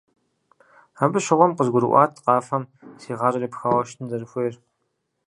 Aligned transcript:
Абы 1.03 1.17
щыгъуэм 1.25 1.51
къызгурыӀуат 1.57 2.11
къафэм 2.23 2.63
си 3.01 3.11
гъащӀэр 3.19 3.45
епхауэ 3.47 3.81
щытыну 3.87 4.07
сызэрыхуейр. 4.09 4.55